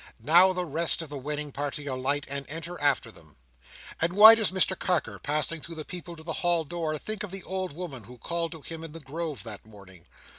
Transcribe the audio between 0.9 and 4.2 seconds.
of the wedding party alight, and enter after them. And